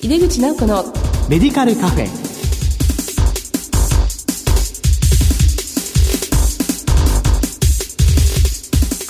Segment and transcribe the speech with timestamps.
[0.00, 0.84] 井出口直子の
[1.28, 2.06] メディカルカフェ。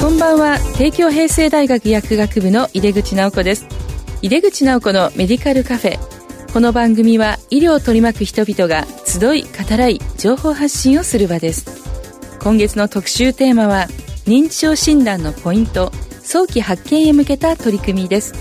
[0.01, 0.59] こんばんは。
[0.79, 3.67] 帝京平成大学薬学部の井出口直子です。
[4.23, 5.99] 井出口直子のメディカルカフェ。
[6.55, 11.67] この番組は医療を取り巻く人々が集い語らい情報発信をする場です。
[12.41, 13.89] 今月の特集テーマは
[14.25, 15.93] 認知症診断のポイント
[16.23, 18.33] 早期発見へ向けた取り組みです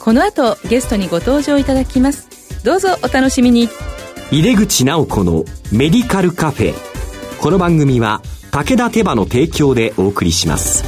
[0.00, 2.64] この後ゲストにご登場いただきます。
[2.64, 3.68] どうぞお楽しみに。
[4.30, 6.74] 入れ口直子のメディカルカフェ。
[7.38, 10.84] この番組は武田手羽の提供でお送りします。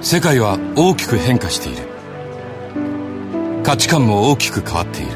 [0.00, 1.88] 世界は大きく変化している。
[3.64, 5.10] 価値観も大きく変わっている。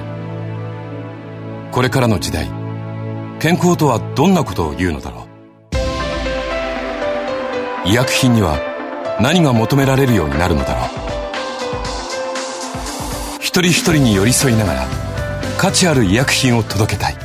[1.71, 2.51] これからの時代
[3.39, 5.20] 健康とはどんなことを言うのだろう
[7.87, 8.59] 医薬品には
[9.21, 10.89] 何が求められるようになるのだろう
[13.41, 14.87] 一人一人に寄り添いながら
[15.59, 17.17] 価値ある医薬品を届けたい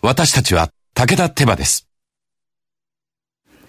[0.00, 1.88] 私たちは武田手羽です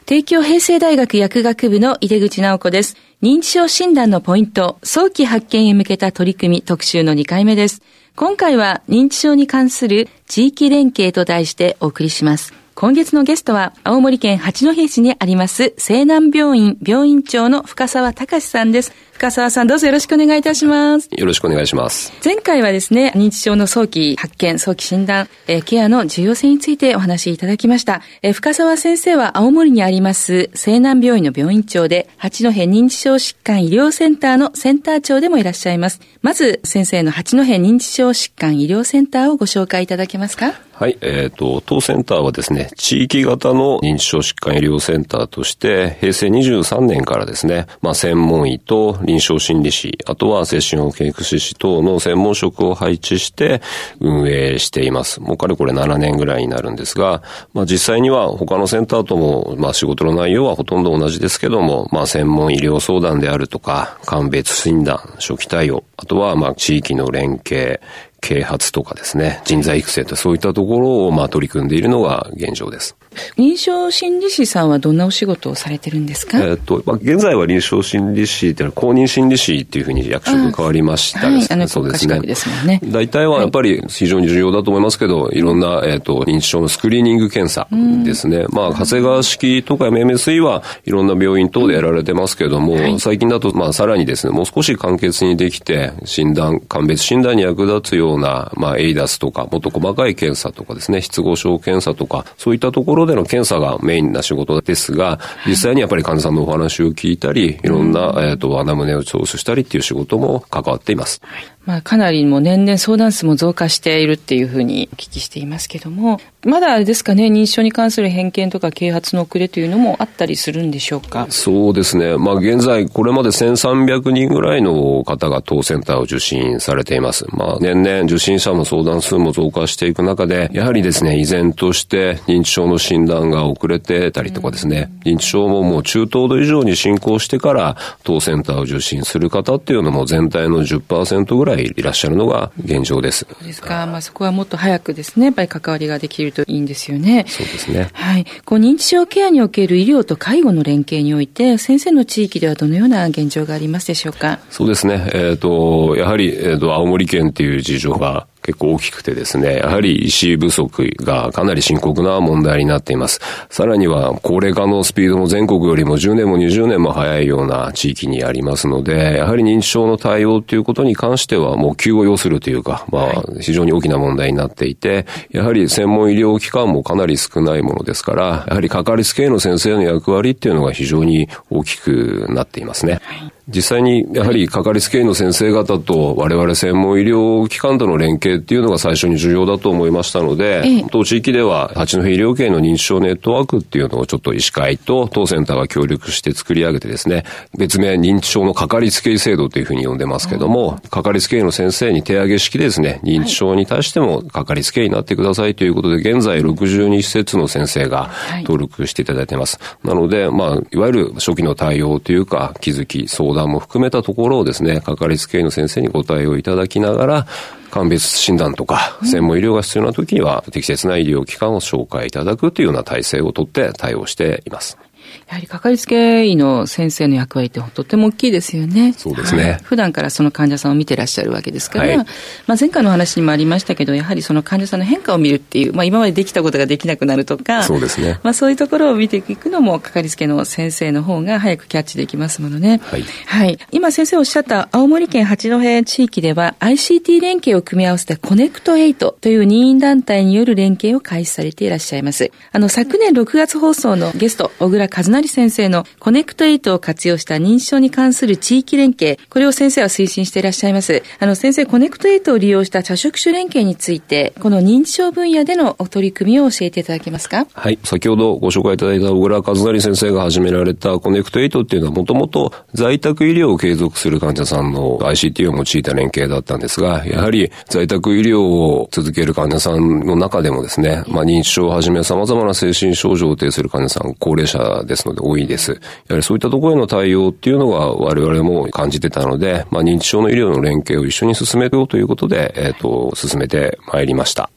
[0.06, 2.96] 帝京平成大学薬学部の井出口直子です。
[3.22, 7.82] 認知症診断のポイント、早期発見へ向けた取り組み特集の2回目です。
[8.16, 12.67] 今回は認知症に関する地域連携と題してお送りします。
[12.80, 18.94] 今月のゲストは、青森県八戸市にあります、西南病院病院長の深沢隆さんです。
[19.14, 21.10] 深沢さん、どうぞよろしくお願いいたします。
[21.12, 22.14] よろしくお願いします。
[22.24, 28.04] 前回はですね、認知症の早期発見、早期診断、えー、ケアの重要性についてお話しいただきました。
[28.22, 36.00] えー、深沢先生は青森にあります、西南病院の病院長で、八戸認知症疾患医療センターのセンター長でもいらっしゃいます。
[36.22, 40.54] まず、先生の八戸認知症疾患医療センターをご紹介いただけますか？
[40.74, 53.62] はい、えっ、ー、と、当センターはですね、地域型の認知症疾患医療センターとして、平成23年からですね、まあ、専門医と臨床心理士、あとは精神保健福祉士等の専門職を配置して
[54.00, 55.20] 運営しています。
[55.22, 57.24] もうかれこれ7年ぐらいになるんですが、
[57.54, 67.82] まあ、実際には他のセンターとも、まあ、仕事の内容はほとんど同じですけども、まあ、専門医療相談であるとか、鑑別診断、初期対応、あとは、まあ、地域の連携、
[68.22, 72.96] 啓発とかですね、人材育成とそういったところをまあ取り組んでいるのが現状です。
[73.38, 76.40] 臨床心理士さんはどんなお仕事をされてるんですか？
[76.40, 82.20] えっと、まあ、現在は臨床心理士っていうのは公認心理士っていうふうに役職変わりましたはい、あの、そうですね。
[82.22, 82.80] ですもんね。
[82.86, 87.68] 大体はやっぱり非常に重要だと思いますけど、いろんな、えっと、認知症のスクリーニング検査
[88.04, 88.46] ですね。
[88.50, 111.22] まあ、長谷川式とか MMSE はいろんな病院等でやられてますけども、はい、最近だと、まあ、さらにですね、もう少し簡潔にできて、診断、鑑別診断に役立つような、まあ、エイダスとか、もっと細かい検査とかですね、失語症検査とか、そういったところでの検査がメインな仕事ですが、実際にやっぱり患者さんのお話を聞いたり、いろんな、えっ、と、穴胸を調査したりっていう仕事も関わっています。
[111.68, 121.28] まあ、かなりもう年々相談数も増加しているっていうふうにお聞きしていますけども、まだあれですかね、認知症に関する偏見とか啓発の遅れというのもあったりするんでしょうか？
[121.30, 122.18] そうですね。
[122.18, 127.26] まあ、現在、これまで1300人ぐらいの方が当センターを受診されています。
[127.32, 137.76] まあ、年々受診者も相談数も増加していく中で、やはりですね、依然として認知症の診断が遅れてたりとかですね、うん、認知症ももう中等度以上に進行してから
[138.06, 143.26] 当センターを受診する方っていうのも全体の10%ぐらいいらっしゃるのが現状です。
[143.30, 143.86] そうですか。
[143.86, 147.26] まあそこはもっと早くですね、やっぱり関わりができるといいんですよね。
[147.28, 147.90] そうですね。
[147.94, 148.26] はい。
[148.46, 154.40] こう認知症ケアにおける医療と介護の連携において、先生の地域ではどのような現状がありますでしょうか？
[154.50, 155.10] そうですね。
[155.14, 163.20] えっ、ー、と、やはり、えっ、ー、と、青森県っていう事情が結構大きくてですね、やはり医師不足がかなり深刻な問題になっています。
[163.50, 183.02] さらには高齢化のスピードも全国よりも10年も20年も早いような地域にありますので、やはり認知症の対応ということに関してはもう急を要するというか、まあ非常に大きな問題になっていて、やはり専門医療機関もかなり少ないものですから、やはりかかりつけ医の先生の役割っていうのが非常に大きくなっていますね。
[183.04, 197.24] はい実際にやはりかかりつけ医の先生方と我々専門医療機関との連携っていうのが最初に重要だと思いましたので、当地域では八戸医療系の認知症ネットワークっていうのをちょっと医師会と当センターが協力して作り上げてですね、
[197.58, 208.12] 別名認知症のかかりつけ医制度というふうに呼んでますけども、かかりつけ医の先生に手上げ式でですね、認知症に対してもかかりつけ医になってくださいということで、現在62施設の先生が
[208.42, 209.58] 登録していただいてます。
[209.86, 217.28] なので、まあ、いわゆる初期の対応というか、気づき、相談談も含めたところをですね、かかりつけ医の先生にご対応いただきながら、
[217.72, 224.78] 鑑別診断とか、専門医療が必要な時には、適切な医療機関を紹介いただくというような体制をとって対応しています。
[225.28, 228.94] やはりかかりつけ医の先生の役割ってとっても大きいですよね。
[228.94, 229.44] そうですね。
[229.44, 238.20] はい、普段からその患者さんを見てらっしゃるわけですから、はい、まあ前回の話にもありましたけど、やはりその患者さんの変化を見るっていう、まあ今までできたことができなくなるとか、そうですね。
[238.24, 242.80] まあそういうところを見ていくのもかかりつけの先生の方が早くキャッチできますものね。
[242.84, 243.04] はい。
[243.26, 243.60] はい。
[243.72, 252.32] 今先生おっしゃった青森県八戸地域では ICT 連携を組み合わせてコネクト8という任意団体による連携を開始されていらっしゃいます。
[252.54, 261.04] あの昨年6月放送のゲスト、小倉和成先生のコネクト8を活用した認知症に関する地域連携、これを先生は推進していらっしゃいます。
[261.20, 267.48] あの先生、コネクト8を利用した多職種連携について、この認知症分野での取り組みを教えていただけますか？
[267.54, 267.80] はい。
[267.84, 285.72] 先ほどご紹介いただいた小倉和成先生が始められたコネクト8っていうのはもともと在宅医療を継続する患者さんの ICT を用いた連携だったんですが、やはり在宅医療を続ける患者さんの中でもですね、まあ、認知症をはじめ様々な精神症状を呈する患者さん、高齢者ですので多いです。
[285.72, 285.78] や
[286.10, 294.50] はりそういったところへの対応っていうのが我々も感じてたので、まあ、認知症の医療の連携を一緒に進めようということで、えっ、ー、と、進めてまいりました。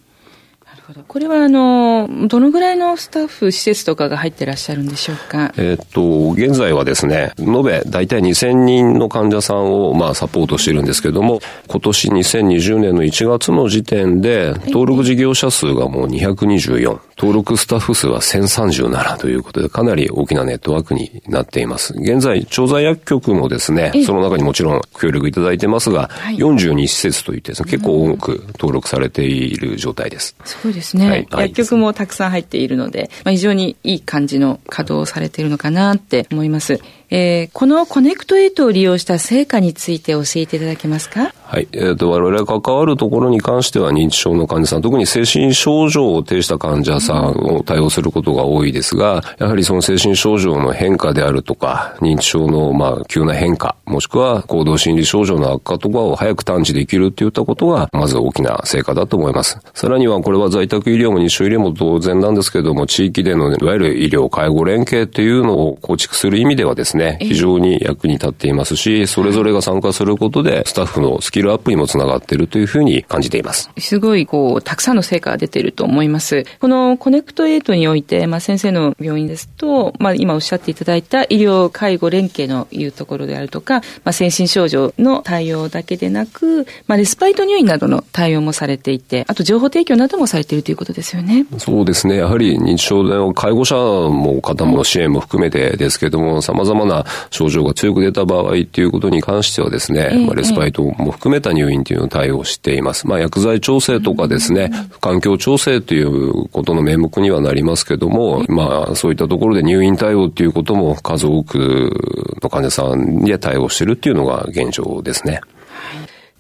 [1.06, 5.52] これはあの、どのぐらいのスタッフ、施設とかが入ってらっしゃるんでしょうか？
[5.56, 21.92] えっと、現在はですね、延べ大体2000人の患者さんをまあサポートしているんですけれども、今年2020年の1月の時点で、登録事業者数がもう224、登録スタッフ数は1037ということで、かなり大きなネットワークになっています。
[21.92, 30.34] 現在、調剤薬局もですね、その中にもちろん協力いただいてますが、はい、42施設といってですね、結構多く登録されている状態です。
[30.46, 31.10] すごいですね。
[31.10, 36.80] はい、薬局もたくさん入っているので、まあ、非常にいい感じの稼働をされているのかなって思います。
[37.10, 41.32] えー、このコネクト8を利用した成果について教えていただけますか？
[41.42, 41.66] はい。
[41.72, 59.58] えっ、ー、と、我々が関わるところに関しては認知症の患者さん、特に精神症状を呈した患者さんを対応することが多いですが、やはりその精神症状の変化であるとか、認知症の、まあ、急な変化、もしくは行動心理症状の悪化とかを早く探知できるっていったことが、まず大きな成果だと思います。
[59.74, 73.70] さらには、これは在宅医療も日症医療も当然なんですけれども、地域での、いわゆる医療介護連携っていうのを構築する意味ではですね、非常に役に立っていますし、それぞれが参加することで、スタッフのスキルアップにもつながっているというふうに感じています。
[73.78, 76.44] すごい、こう、たくさんの成果が出ていると思います。
[76.60, 91.46] このコネクト8において、まあ、先生の病院ですと、まあ、今おっしゃっていただいた医療介護連携のいうところであるとか、まあ、精神症状の対応だけでなく、まあ、レスパイト入院などの対応もされていて、あと情報提供などもされているということですよね。
[91.58, 92.16] そうですね。
[92.16, 96.89] やはり認知症の介護者も方も支援も含めてですけれども、様々な
[97.30, 103.06] 症状が強く出た場合っていうことに関してはですね、まあ、レスパイトも含めた入院というのを対応しています。
[103.06, 104.70] まあ、薬剤調整とかですね、
[105.00, 115.40] 環境調整ということの名目にはなりますけども、まあ、そういったところで入院対応っていうことも数多くの患者さんに対応しているっていうのが現状ですね。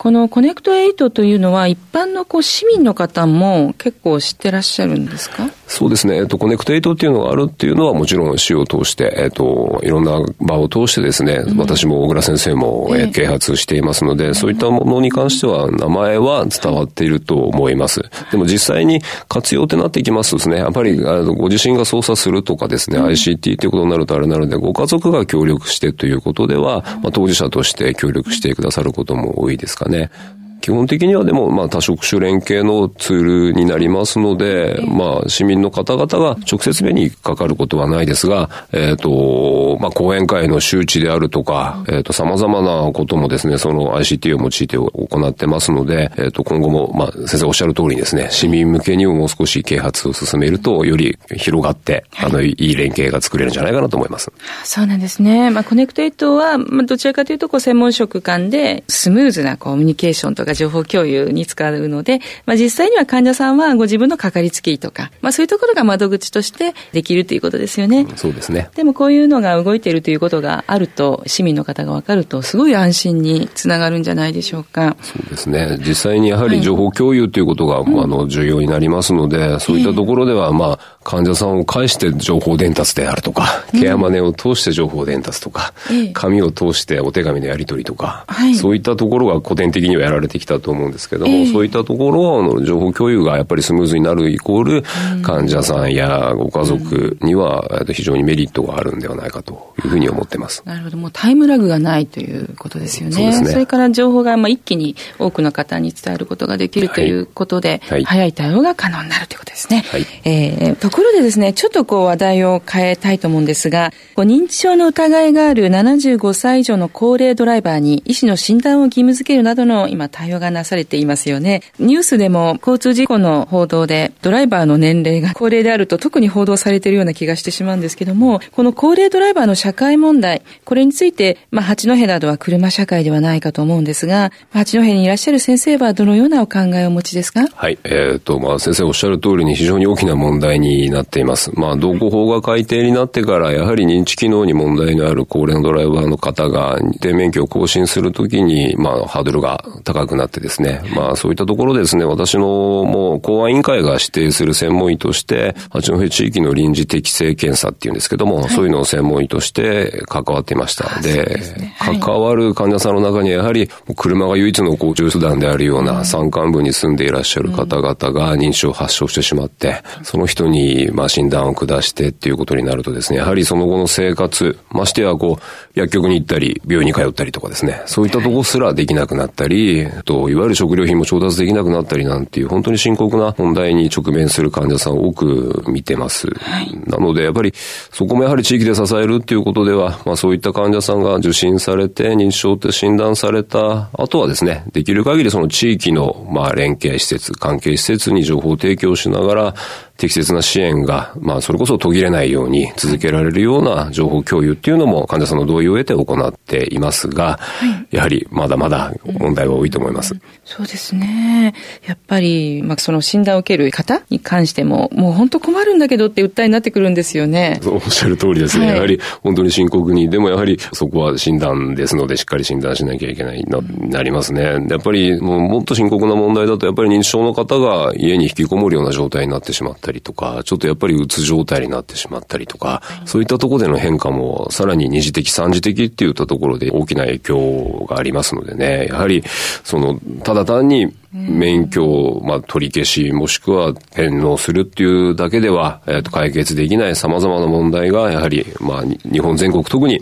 [0.00, 5.50] このコネクト8というのは一般のこう市民の方も結構知ってらっしゃるんですか？
[5.66, 6.16] そうですね。
[6.16, 18.00] えっと、コネクト8っていうのがあるっていうのはもちろん市を通して、えっと、いろんな場を通してですね、うん、私も小倉先生も、えー、啓発していますので、そういったものに関しては名前は伝わっていると思います。
[18.32, 29.89] でも実際に活用ってなっていきますとですね、やっぱりあのご自身が操作するとかですね、うん、ICT っていうことになるとあれなので、ご家族が協力してということでは、まあ、当事者として協力してくださることも多いですかね。
[29.90, 30.10] ね。
[30.60, 54.30] 基本的にはでも、まあ、多職種連携のツールになりますので、まあ、市民の方々が直接目にかかることはないですが、えっ、ー、と、まあ、講演会の周知であるとか、えっ、ー、と、様々なこともですね、その ICT を用いて行ってますので、えっ、ー、と、今後も、まあ、先生おっしゃる通りにですね、市民向けにももう少し啓発を進めると、より広がって、あの、いい連携が作れるんじゃないかなと思います。
[54.64, 55.50] そうなんですね。
[55.50, 68.06] まあ、コネクトエイトは、まあ、どちらかというと、こう、専門職間でスムーズなコミュニケーションとか情報共有に使うので、まあ、実際には患者さんはご自分のかかりつけ医とか、まあ、そういうところが窓口としてできるということですよね。
[68.16, 68.70] そうですね。
[68.74, 74.96] でもこういうのが動いているということがあると、市民の方が分かると、すごい安心につながるんじゃないでしょうか。
[75.02, 75.78] そうですね。
[75.80, 85.74] 実際にやはり情報共有ということが、はい、あの重要になりますので、そういったところでは、まあ、患者さんを介して情報伝達であるとか、ケアマネを通して情報伝達とか、
[86.12, 88.24] 紙を通してお手紙のやり取りとか、
[88.60, 94.84] そういったところが古典的にはやられてきたと思うんですけども、そういったところの情報共有がやっぱりスムーズになるイコール、
[95.24, 100.62] 患者さんやご家族には非常にメリットがあるんではないかというふうに思ってます。
[100.64, 100.96] なるほど。
[100.96, 103.16] もうタイムラグがないということですよね。
[103.16, 103.50] そうですね。
[103.50, 109.84] それから情報がまあ一気に多くの方に伝えることができるということで、はいはい、早い対応が可能になるということですね。
[109.90, 121.62] はい、えー、とこころでですね、ちょっとこう話題を変えたいと思うんですが、認知症の疑いがある75歳以上の高齢ドライバーに医師の診断を義務付けるなどの今対応がなされていますよね。
[121.78, 137.46] ニュースでも交通事故の報道でドライバーの年齢が高齢であると特に報道されているような気がしてしまうんですけども、この高齢ドライバーの社会問題、これについて、まあ、八戸などは車社会ではないかと思うんですが、八戸にいらっしゃる先生はどのようなお考えをお持ちですか？
[137.54, 137.78] はい。
[137.84, 141.50] えっ、ー、と、まあ、先生おっしゃる通りに非常に大きな問題になっています。
[141.54, 152.46] まあ、道交法が改定になってから、やはり認知機能に問題のある高齢のドライバーの方が、運転免許を更新するときに、まあ、ハードルが高くなってですね、まあ、そういったところですね、私の
[152.84, 161.00] もう公安委員会が指定する専門医として、八戸地域の臨時適正検査っていうんですけども、はい、そういうのを専門医として関わっていました。
[161.00, 161.24] で、
[161.58, 175.42] ねはい、関わる患者さんの中にはやはり、車が唯一の交通手段であるような山間部に住んでいらっしゃる方々が認知症を発症してしまって、その人に、まあ、診断を下してっていうことになるとですね、やはりその後の生活、ましてや、こう、
[175.78, 186.28] 薬局に行ったり、病院に通ったりとかですね、そういったとこすらできなくなったり、と、いわゆる食料品も調達できなくなったりなんていう、本当に深刻な問題に直面する患者さんを多く見てます。
[186.28, 199.54] はい、なので、やっぱり、そこもやはり地域で支えるっていうことでは、まあそういった患者さんが受診されて、認知症って診断された後はですね、できる限りその地域の、まあ連携施設、関係施設に情報提供しながら、
[200.00, 210.14] 適切な支援が、まあ、それこそ途切れないように続けられるような情報共有っていうのも患者さんの同意を得て行っていますが、はい、やはりまだまだ問題は多いと思います。
[210.14, 211.52] うん、そうですね。
[211.86, 217.60] やっぱり、まあ、その診断を受ける方に関しても、もう本当困るんだけどって訴えになってくるんですよね。
[217.66, 218.68] おっしゃる通りですね。
[218.68, 224.66] はい、やはり本当に深刻に、でもやはりそこは診断ですので、しっかり診断しなきゃいけないな、なりますね。
[224.70, 239.22] やっぱりもうもっと深刻な問題だと、やっぱり認知症の方が家に引きこもるような状態になってしまったりとか、ちょっとやっぱりうつ状態になってしまったりとか、そういったところでの変化もさらに二次的、三次的っていったところで大きな影響がありますのでね、やはり、
[239.64, 250.00] その、ただ単に免許を、まあ、取り消し、もしくは返納するっていうだけでは、えっ、ー、と、解決できない様々な問題が、やはり、まあ、日本全国特に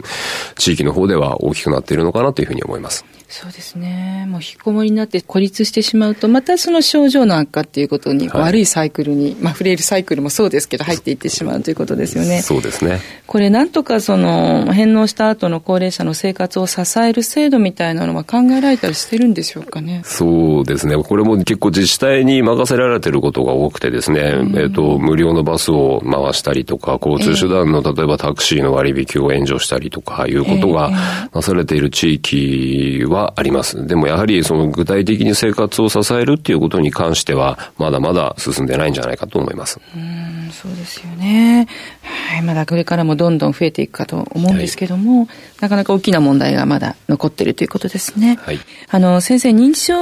[0.57, 3.07] 地域の方では大きくなっているのかなというふうに思います。
[3.29, 4.25] そうですね。
[4.27, 12.41] もう引きこもりになって孤立してしまうと、またその症状の悪化っていうことに、はい、悪いサイクルに、まあフレイルサイクルもそうですけど、入っていってしまうということですよね。
[12.41, 13.01] そうですね。
[13.27, 20.01] これなんとかその、返納した後の高齢者の生活を支える制度みたいなのは考えられたりしてるんでしょうかね。
[20.05, 20.97] そうですね。
[21.03, 30.91] これも結構自治体に任せられてることが多くてですね、うん、えっ、と、無料のバスを回したりとか、交通手段の、例えばタクシーの割引を援助したりとか、いうことが
[31.33, 33.87] なされている地域はあります。
[33.87, 39.81] でもやはりその具体的に生活を支えるっていうことに関しては、まだまだ進んでないんじゃないかと思います。
[39.97, 41.67] うんそうですよね。
[42.03, 45.29] はい、まだこれからもどんどん増えていくかと思うんですけども、はい、
[45.61, 48.39] なかなか大きな問題がまだ残っているということですね。
[48.41, 48.59] はい。
[48.89, 49.95] あの、先生、認知症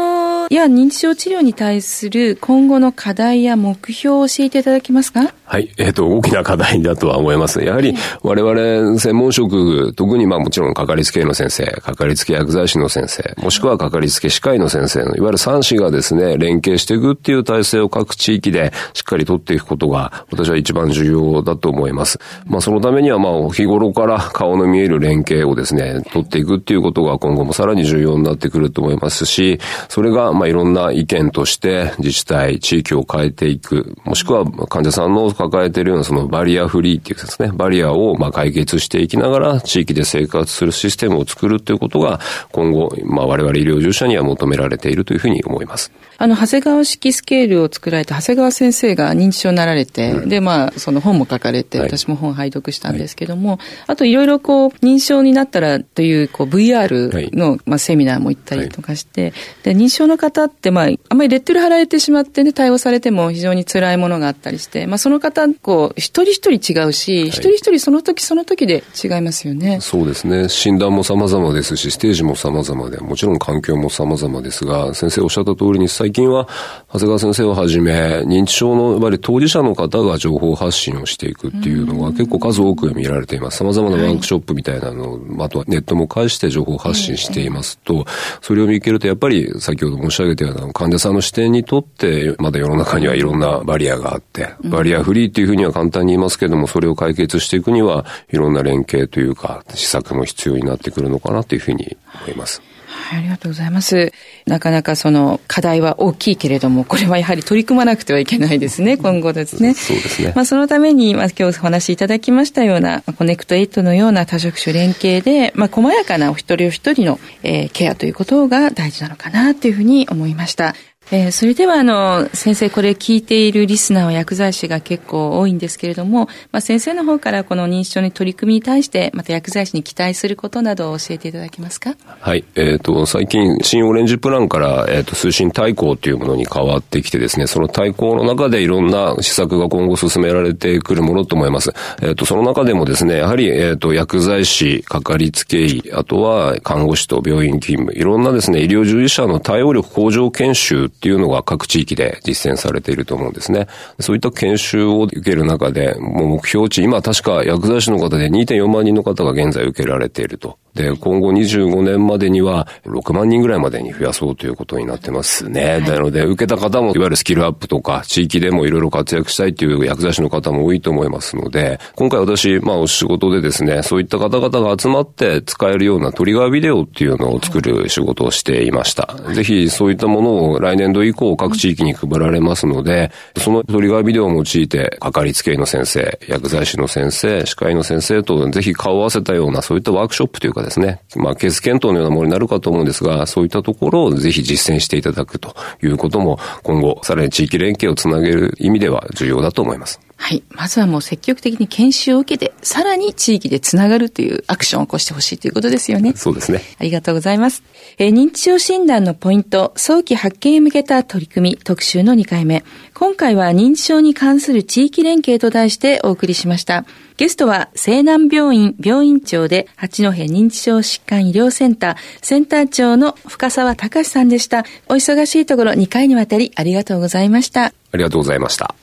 [0.50, 5.32] や認知症治療に対する今後の課題や目標を教えていただけますか？
[5.44, 5.72] はい。
[5.76, 7.62] えっ、ー、と、大きな課題だとは思います。
[7.62, 22.18] やはり、我々専門職、特にまあもちろんかかりつけ医の先生、かかりつけ薬剤師の先生、もしくはかかりつけ歯科医の先生の、いわゆる3氏がですね、連携していくっていう体制を各地域でしっかり取っていくことが、私は一番重要だと思います。
[22.46, 42.20] まあそのためにはまあ日頃から顔の見える連携をですね、取っていくっていうことが今後もさらに重要になってくると思いますし、それがまあいろんな意見として自治体、地域を変えていく、もしくは患者さんの抱えているようなそのバリアフリーっていうですね、バリアをまあ解決していきながら地域で生活するシステムを作るということが
[42.52, 45.90] 今後、まあ我々医療従事者には求められているというふうに思います。
[46.18, 69.78] あの、長谷川式スケールを作られた長谷川先生が認知症になられて、うん、で、まあ、その本も書かれて、はい、私も本拝読したんですけども、はい、あといろいろこう、認知症になったらという、こう、VR の、はい、まあ、セミナーも行ったりとかして、で、認知症の方って、まあ、あんまりレッテル貼られてしまってね、対応されても非常に辛いものがあったりして、まあ、その方、こう、一人一人違うし、一人一人その時その時で違いますよね。
[69.80, 70.48] そうですね。
[70.48, 76.48] 診断も様々ですし、ステージも様々で、もちろん環境も様々ですが、先生おっしゃった通りに、最近は、
[76.92, 83.58] 長谷川先生をはじめ、認知症の、やっぱり当事者の方が情報発信をしていくっていうのが結構数多く見られています。
[83.58, 88.06] 様々なワークショップみたいなの、あとはネットも介して情報発信していますと、
[88.40, 102.60] それを見受けると、やっぱり先ほど申し上げたような患者さんの視点にとって、まだ世の中にはいろんなバリアがあって、バリアフリーっていうふうには簡単に言いますけども、それを解決していくには、いろんな連携というか、施策も必要になってくるのかなというふうに思います。
[102.60, 102.75] はい、
[103.12, 104.12] ありがとうございます。
[104.46, 109.74] なかなかその課題は大きいけれども、これはやはり取り組まなくてはいけないですね、今後ですね。
[109.74, 110.32] そうですね。
[110.34, 120.74] まあそのために、まあ今日お話しいただきましたような、コネクト8のような多職種連携で、まあ細やかなお一人お一人の、えー、ケアということが大事なのかなというふうに思いました。
[121.12, 131.94] えー、それではあの先生これ聞いているリスナーは薬剤師が結構多いんですけれども、まあ、先生の方からこの認知症に取り組みに対してまた薬剤師に期待することなどを教えていただけますか？
[132.20, 141.72] はい、えーと、最近新オレンジプランから、えーと、通信対抗というものに変わってきてですねその対抗の中でいろんな施策が今後進められてくるものと思います、
[142.02, 153.66] えーと、その中でもですねやはり、えー、と薬剤師かかりつけ医あとは看護師と病院勤務いろんなですね医療従事者の対応力向上研修っていうのが各地域で実践されていると思うんですね。
[154.00, 160.58] そういった研修を受ける中で、もう目標値、今確か薬剤師の方で2.4万人の方が現在受けられていると。
[160.76, 165.64] で、今後25年までには6万人ぐらいまでに増やそうということになってますね。
[165.64, 179.14] はい、なので、受けた方もいわゆるスキルアップとか、地域でもいろいろ活躍したいという薬剤師の方も多いと思いますので、今回私、まあお仕事でですね、そういった方々が集まって使えるようなトリガービデオっていうのを作る仕事をしていました。
[179.34, 200.00] ぜひそういったものを来年度以降各地域に配られますので、そのトリガービデオを用いて、かかりつけ医の先生、薬剤師の先生、歯科医の先生とぜひ顔を合わせたようなそういったワークショップというかですね、まあ、ケース検討のようなものになるかと思うんですが、そういったところをぜひ実践していただくということも、今後、さらに地域連携をつなげる意味では重要だと思います。
[200.16, 200.42] はい。
[200.50, 206.14] まずはもう積極的に研修を受けて、さらに地域でつながるというアクションを起こしてほしいということですよね。
[206.16, 206.62] そうですね。
[206.78, 207.62] ありがとうございます。
[207.98, 212.64] えー、認知症診断のポイント、早期発見へ向けた取り組み特集の2回目。
[212.94, 216.86] 今回は認知症に関する地域連携と題してお送りしました。
[217.16, 224.64] ゲストは、西南病院病院長で、八戸認知症疾患医療センター、センター長の深沢隆さんでした。
[224.86, 227.66] お忙しいところ2回にわたりありがとうございました。
[227.66, 228.74] ありがとうございました。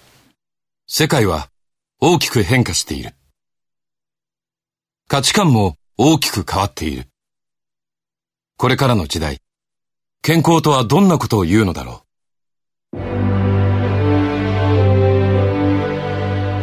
[0.87, 1.49] 世界は
[1.99, 3.13] 大きく変化している。
[5.07, 7.05] 価値観も大きく変わっている。
[8.57, 9.41] これからの時代、
[10.23, 12.03] 健康とはどんなことを言うのだろ
[12.93, 12.97] う。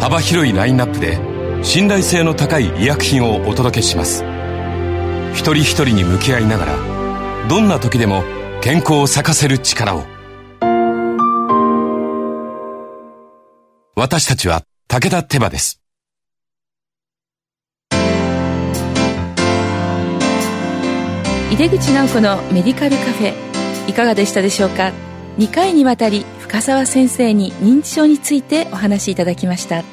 [0.00, 1.29] 幅広いラインナップで
[1.62, 4.24] 信頼性の高い医薬品をお届けします。
[5.34, 8.24] 一人一人に向き合いながら、どんな時でも
[8.62, 10.04] 健康を咲かせる力を。
[13.94, 15.80] 私たちは武田手羽です。
[21.52, 23.34] 井出口直子のメディカルカフェ
[23.88, 24.92] いかがでしたでしょうか
[25.36, 29.84] ？2回にわたり深澤先生に認知症についてお話しいただきました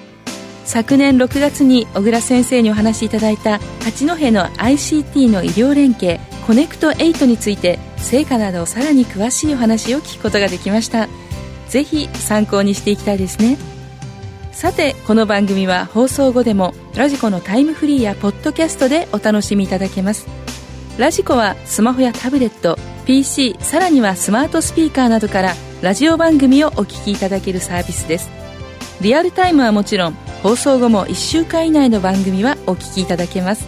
[0.68, 11.08] 昨年6月に小倉先生にお話しいただいた八戸の ICT の医療連携コネクト8について成果などさらに詳しいお話を聞くことができました。
[11.70, 13.58] ぜひ参考にしていきたいですね。
[14.52, 20.28] さてこの番組は放送後でもラジコのタイムフリーやポッドキャストでお楽しみいただけます。
[20.98, 28.30] ラジコはスマホやタブレット PC さらにはスマートスピーカーなどからラジオ番組をお聞きいただけるサービスです。
[29.00, 33.68] リアルタイムはもちろん放送後も1週間以内の番組はお聞きいただけます。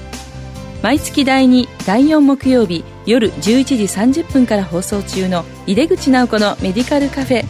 [0.81, 7.45] 毎月第2第4木曜日夜11時30分から放送中の井出口直子のメディカルカフェ。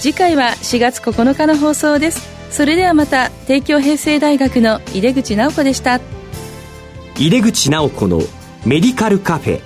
[0.00, 2.28] 次回は4月9日の放送です。
[2.50, 6.00] それではまた帝京平成大学の井出口直子でした。
[7.16, 8.20] 井出口直子の
[8.66, 9.60] メディカルカフェ。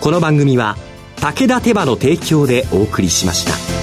[0.00, 0.76] この番組は
[1.16, 3.75] 武田手羽の提供でお送りしました。